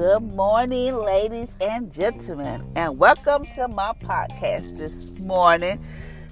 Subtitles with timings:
[0.00, 5.78] Good morning, ladies and gentlemen, and welcome to my podcast this morning.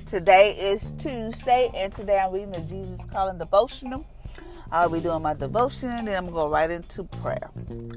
[0.06, 4.06] Today is Tuesday, and today I'm reading the Jesus Calling devotional.
[4.72, 7.50] I'll be doing my devotion, and then I'm going right into prayer.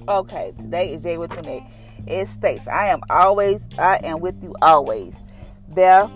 [0.09, 1.63] Okay, today is January 28.
[2.05, 5.15] It states, I am always, I am with you always.
[5.69, 6.11] There,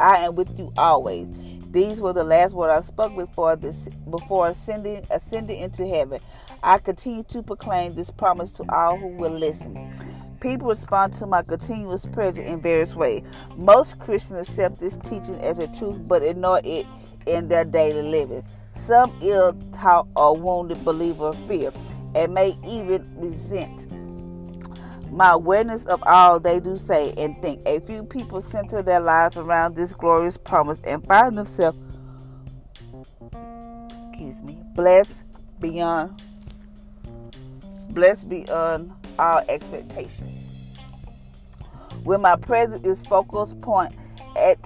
[0.00, 1.28] I am with you always.
[1.70, 6.20] These were the last words I spoke before this, before ascending, ascending into heaven.
[6.62, 9.94] I continue to proclaim this promise to all who will listen.
[10.40, 13.22] People respond to my continuous prayer in various ways.
[13.56, 16.86] Most Christians accept this teaching as a truth but ignore it
[17.26, 18.44] in their daily living.
[18.74, 21.72] Some ill taught or wounded believer fear
[22.14, 23.92] and may even resent
[25.10, 27.66] my awareness of all they do say and think.
[27.66, 31.78] A few people center their lives around this glorious promise and find themselves
[34.10, 35.24] excuse me blessed
[35.60, 36.20] beyond
[37.90, 40.28] blessed beyond all expectation.
[42.04, 43.94] When my presence is focus point
[44.36, 44.58] at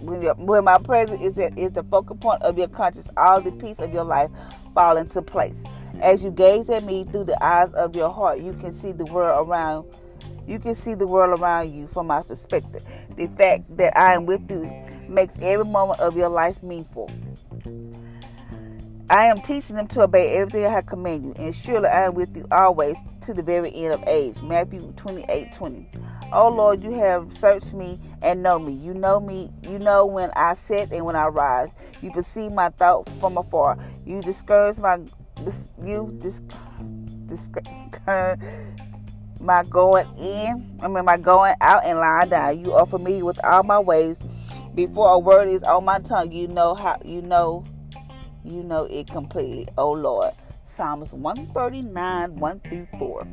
[0.00, 3.40] when, your, when my presence is at, is the focal point of your conscience, all
[3.40, 4.30] the piece of your life
[4.74, 5.62] fall into place.
[6.02, 9.06] As you gaze at me through the eyes of your heart, you can see the
[9.06, 9.86] world around
[10.48, 12.82] you can see the world around you from my perspective.
[13.16, 14.72] The fact that I am with you
[15.06, 17.10] makes every moment of your life meaningful.
[19.10, 22.14] I am teaching them to obey everything I have commanded you, and surely I am
[22.14, 24.42] with you always to the very end of age.
[24.42, 25.90] Matthew 28 20.
[26.32, 28.72] Oh Lord, you have searched me and know me.
[28.72, 29.50] You know me.
[29.62, 31.72] You know when I sit and when I rise.
[32.02, 33.78] You perceive my thought from afar.
[34.04, 34.98] You discourage my
[35.84, 36.42] you dis,
[37.26, 38.40] discourage
[39.40, 40.78] my going in.
[40.82, 42.60] I mean my going out and lying down.
[42.60, 44.16] You are familiar with all my ways.
[44.74, 47.64] Before a word is on my tongue, you know how you know
[48.44, 49.66] you know it completely.
[49.76, 50.32] Oh Lord.
[50.78, 53.26] Psalms 139, 1 through 4.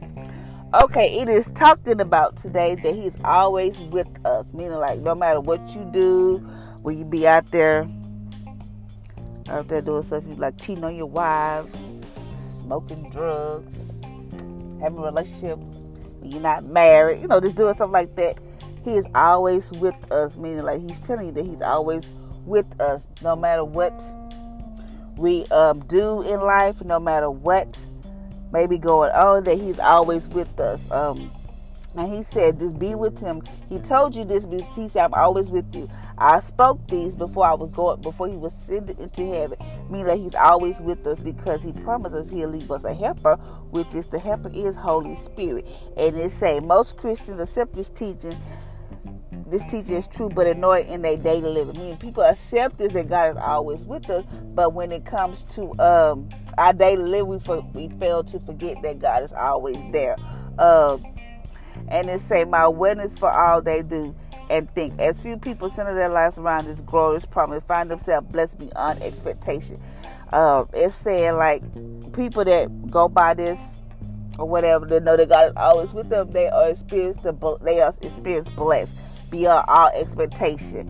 [0.83, 4.51] Okay, it is talking about today that He's always with us.
[4.51, 6.37] Meaning, like, no matter what you do,
[6.81, 7.87] when you be out there,
[9.47, 11.71] out there doing stuff, you like cheating on your wives,
[12.65, 13.99] smoking drugs,
[14.81, 15.57] having a relationship
[16.19, 18.35] when you're not married, you know, just doing stuff like that.
[18.83, 22.03] He is always with us, meaning like he's telling you that he's always
[22.45, 23.93] with us, no matter what
[25.17, 27.77] we um, do in life, no matter what
[28.51, 30.79] may be going on, that He's always with us.
[30.91, 31.31] Um,
[31.97, 35.13] and He said, "Just be with Him." He told you this because He said, "I'm
[35.13, 39.25] always with you." I spoke these before I was going, before He was sent into
[39.25, 39.57] heaven.
[39.89, 43.35] Meaning that He's always with us because He promised us He'll leave us a helper,
[43.71, 45.67] which is the helper is Holy Spirit.
[45.97, 48.35] And it say most Christians accept this teaching
[49.47, 51.77] this teaching is true, but ignore in their daily living.
[51.77, 55.43] I mean, people accept this that God is always with us, but when it comes
[55.53, 59.77] to um, our daily living, we, for, we fail to forget that God is always
[59.91, 60.15] there.
[60.57, 61.05] Um,
[61.89, 64.15] and it say, "My witness for all they do
[64.49, 68.59] and think." As few people center their lives around this glorious promise, find themselves blessed
[68.59, 69.79] beyond expectation.
[70.31, 71.61] Uh, it's saying like
[72.13, 73.59] people that go by this
[74.37, 76.31] or whatever, they know that God is always with them.
[76.31, 78.93] They are experienced the they are experienced blessed
[79.29, 80.89] beyond all expectation.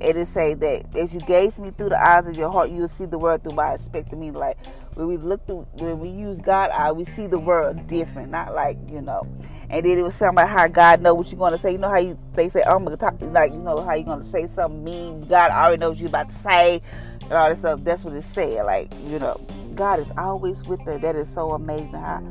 [0.00, 2.88] It is say that as you gaze me through the eyes of your heart, you'll
[2.88, 4.30] see the world through my expecting me.
[4.30, 4.58] Like
[4.94, 8.54] when we look through, when we use God eye, we see the world different, not
[8.54, 9.26] like you know.
[9.70, 11.72] And then it was something about how God know what you're gonna say.
[11.72, 14.26] You know how you they say, "Oh, gonna talk," like you know how you're gonna
[14.26, 15.22] say something mean.
[15.22, 16.82] God already knows you're about to say,
[17.22, 17.80] and all this stuff.
[17.82, 18.64] That's what it said.
[18.66, 19.40] Like you know,
[19.74, 21.00] God is always with us.
[21.00, 22.22] That is so amazing how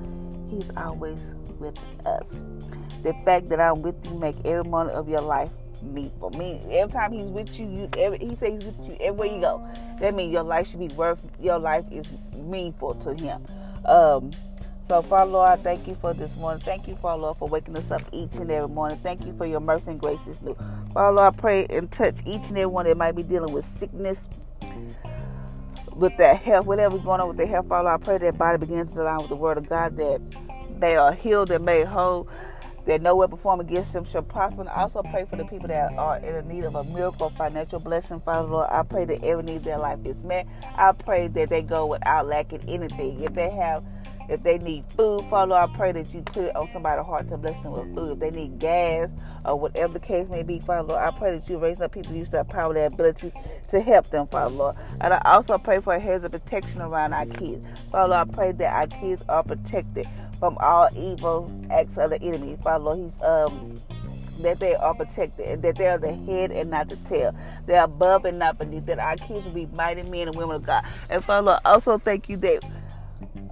[0.50, 2.44] He's always with us.
[3.04, 5.52] The fact that I'm with you make every moment of your life
[5.86, 6.32] meaningful.
[6.32, 9.42] Me, every time he's with you, you every, he says he's with you everywhere you
[9.42, 9.68] go.
[10.00, 11.26] That means your life should be worth.
[11.40, 13.46] Your life is meaningful to him.
[13.86, 14.32] Um,
[14.88, 16.62] so, Father Lord, I thank you for this morning.
[16.64, 19.00] Thank you, Father Lord, for waking us up each and every morning.
[19.02, 20.56] Thank you for your mercy and grace is new.
[20.94, 23.66] Father Lord, I pray and touch each and every one that might be dealing with
[23.66, 24.30] sickness,
[25.96, 27.68] with their health, whatever's going on with their health.
[27.68, 30.22] Father Lord, I pray that body begins to align with the word of God, that
[30.80, 32.28] they are healed and made whole
[32.86, 34.62] that no weapon against them shall prosper.
[34.62, 38.22] And also pray for the people that are in need of a miracle, financial blessing,
[38.22, 38.68] Father Lord.
[38.72, 40.48] I pray that every need their life is met.
[40.76, 43.22] I pray that they go without lacking anything.
[43.22, 43.84] If they have
[44.28, 47.30] if they need food, Father Lord, I pray that you put it on somebody's heart
[47.30, 48.14] to bless them with food.
[48.14, 49.10] If they need gas
[49.46, 52.16] or whatever the case may be, Father Lord, I pray that you raise up people
[52.16, 53.32] use that power, that ability
[53.70, 54.76] to help them, Father Lord.
[55.02, 57.66] And I also pray for a hedge of protection around our kids.
[57.92, 60.08] Father Lord, I pray that our kids are protected
[60.46, 62.56] from all evil acts of the enemy.
[62.64, 63.82] Father Lord, He's um
[64.42, 67.36] that they are protected and that they are the head and not the tail.
[67.66, 68.86] They're above and not beneath.
[68.86, 70.84] That our kids will be mighty men and women of God.
[71.10, 72.64] And Father Lord, also thank you that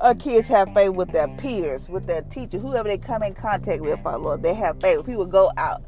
[0.01, 3.81] our kids have favor with their peers, with their teacher, whoever they come in contact
[3.81, 4.43] with, Father Lord.
[4.43, 5.01] They have favor.
[5.01, 5.81] People go out,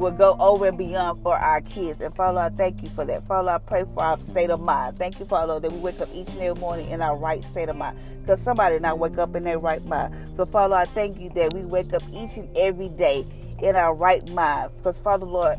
[0.00, 2.00] will go over and beyond for our kids.
[2.00, 3.26] And Father I thank you for that.
[3.28, 4.98] Father I pray for our state of mind.
[4.98, 7.68] Thank you, Father that we wake up each and every morning in our right state
[7.68, 7.98] of mind.
[8.22, 10.14] Because somebody not wake up in their right mind.
[10.36, 13.26] So Father I thank you that we wake up each and every day
[13.62, 14.70] in our right mind.
[14.78, 15.58] Because Father Lord,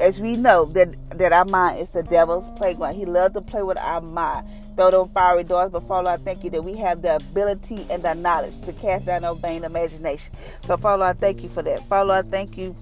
[0.00, 2.94] as we know that that our mind is the devil's playground.
[2.94, 4.46] He loves to play with our mind
[4.78, 5.72] throw them fiery darts.
[5.72, 9.06] But Father, I thank you that we have the ability and the knowledge to cast
[9.06, 10.32] down our vain imagination.
[10.66, 11.86] So Father, I thank you for that.
[11.88, 12.74] Father, I thank you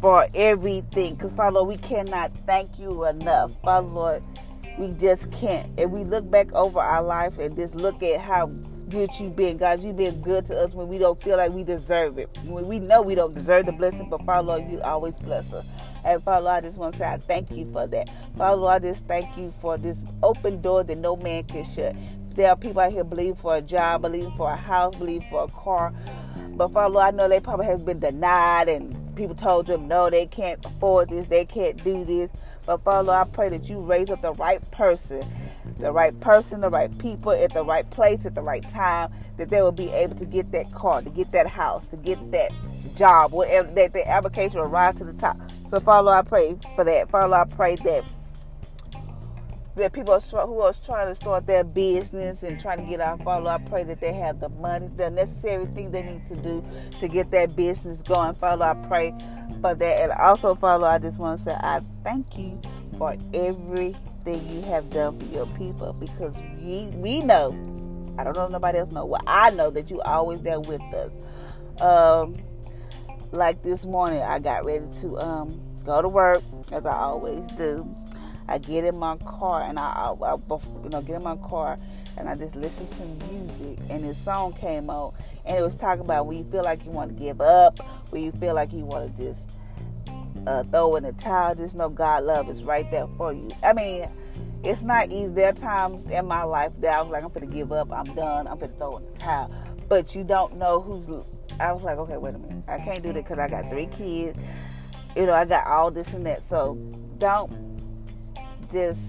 [0.00, 1.14] for everything.
[1.14, 3.52] Because Father, we cannot thank you enough.
[3.62, 4.22] Father, Lord,
[4.78, 5.68] we just can't.
[5.78, 8.46] And we look back over our life and just look at how
[8.88, 9.56] good you've been.
[9.56, 12.28] God, you've been good to us when we don't feel like we deserve it.
[12.44, 15.64] When we know we don't deserve the blessing, but Father, Lord, you always bless us.
[16.04, 18.10] And Father, Lord, I just want to say I thank you for that.
[18.36, 21.94] Father, Lord, I just thank you for this open door that no man can shut.
[22.34, 25.44] There are people out here believing for a job, believing for a house, believing for
[25.44, 25.92] a car.
[26.52, 30.08] But Father, Lord, I know they probably has been denied and people told them no,
[30.08, 32.30] they can't afford this, they can't do this.
[32.66, 35.24] But Father, I pray that you raise up the right person
[35.78, 39.50] the right person, the right people at the right place at the right time, that
[39.50, 42.50] they will be able to get that car, to get that house, to get that
[42.96, 45.38] job, whatever that the application will rise to the top.
[45.70, 47.10] So, Father, I pray for that.
[47.10, 48.04] Father, I pray that
[49.80, 53.50] that people who are trying to start their business and trying to get out, follow.
[53.50, 56.64] I pray that they have the money, the necessary thing they need to do
[57.00, 58.34] to get that business going.
[58.34, 59.12] Follow, I pray
[59.60, 60.02] for that.
[60.02, 62.60] And also, Father, I just want to say I thank you
[62.98, 67.50] for everything you have done for your people because we, we know,
[68.18, 70.82] I don't know if nobody else know, well, I know that you always there with
[70.94, 71.10] us.
[71.80, 72.36] Um,
[73.32, 76.42] like this morning, I got ready to um, go to work
[76.72, 77.88] as I always do.
[78.50, 80.34] I get in my car and I, I, I,
[80.82, 81.78] you know get in my car
[82.16, 85.14] and I just listen to music and this song came on
[85.46, 87.78] and it was talking about when you feel like you want to give up,
[88.10, 89.40] when you feel like you want to just
[90.46, 93.48] uh, throw in the towel, just know God love is right there for you.
[93.62, 94.06] I mean,
[94.64, 95.28] it's not easy.
[95.28, 98.14] There are times in my life that I was like, I'm gonna give up, I'm
[98.14, 99.54] done, I'm gonna throw in the towel.
[99.88, 101.24] But you don't know who's
[101.60, 102.64] I was like, okay, wait a minute.
[102.68, 104.38] I can't do that because I got three kids.
[105.14, 106.48] You know, I got all this and that.
[106.48, 106.74] So
[107.18, 107.69] don't
[108.72, 109.00] just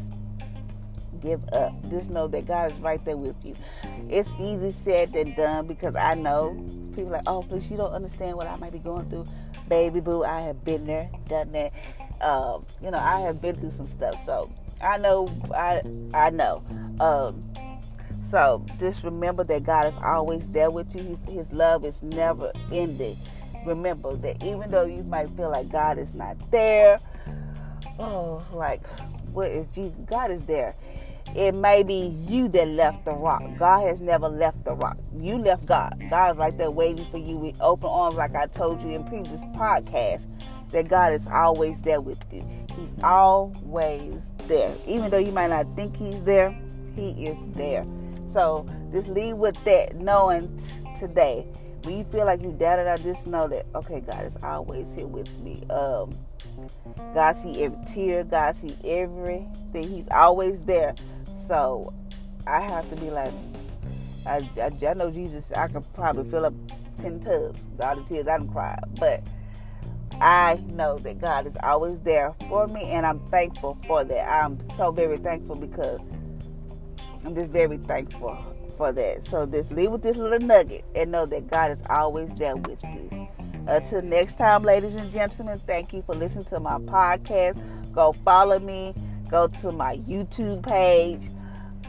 [1.21, 1.73] give up.
[1.89, 3.55] Just know that God is right there with you.
[4.09, 6.53] It's easy said than done because I know
[6.95, 9.27] people like, oh, please, you don't understand what I might be going through.
[9.69, 11.71] Baby boo, I have been there, done that.
[12.21, 14.15] Um, you know, I have been through some stuff.
[14.25, 15.81] So I know, I
[16.13, 16.63] I know.
[16.99, 17.43] Um,
[18.29, 21.03] so just remember that God is always there with you.
[21.03, 23.17] His, his love is never ending.
[23.65, 26.99] Remember that even though you might feel like God is not there,
[27.99, 28.81] oh, like
[29.33, 29.95] what is Jesus?
[30.05, 30.75] God is there.
[31.35, 33.41] It may be you that left the rock.
[33.57, 34.97] God has never left the rock.
[35.15, 36.01] You left God.
[36.09, 39.03] God is right there waiting for you with open arms, like I told you in
[39.05, 40.25] previous podcasts.
[40.71, 42.45] That God is always there with you.
[42.75, 44.73] He's always there.
[44.87, 46.57] Even though you might not think He's there,
[46.95, 47.85] He is there.
[48.31, 51.45] So just leave with that, knowing t- today
[51.83, 55.07] when you feel like you doubted, I just know that okay, God is always here
[55.07, 55.63] with me.
[55.69, 56.15] Um,
[57.13, 59.89] God see every tear, God see everything.
[59.89, 60.95] He's always there.
[61.47, 61.93] So
[62.47, 63.33] I have to be like,
[64.25, 65.51] I, I, I know Jesus.
[65.51, 66.53] I could probably fill up
[67.01, 69.23] ten tubs, all the tears I don't cry, but.
[70.23, 74.29] I know that God is always there for me, and I'm thankful for that.
[74.29, 75.99] I'm so very thankful because
[77.25, 78.50] I'm just very thankful
[78.81, 79.23] for that.
[79.27, 82.83] So just leave with this little nugget and know that God is always there with
[82.83, 83.27] you.
[83.67, 87.61] Until next time, ladies and gentlemen, thank you for listening to my podcast.
[87.93, 88.95] Go follow me.
[89.29, 91.29] Go to my YouTube page.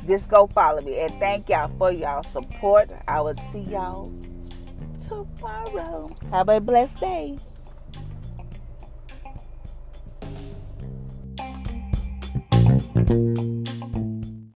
[0.07, 1.01] Just go follow me.
[1.01, 2.91] And thank y'all for y'all support.
[3.09, 4.13] I will see y'all
[5.09, 6.15] tomorrow.
[6.31, 7.39] Have a blessed day.